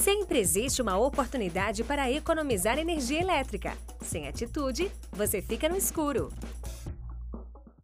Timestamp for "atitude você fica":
4.26-5.68